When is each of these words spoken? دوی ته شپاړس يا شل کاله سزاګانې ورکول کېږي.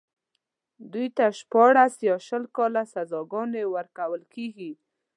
دوی 0.91 1.07
ته 1.17 1.25
شپاړس 1.39 1.93
يا 2.09 2.15
شل 2.27 2.43
کاله 2.57 2.83
سزاګانې 2.93 3.63
ورکول 3.75 4.21
کېږي. 4.33 4.71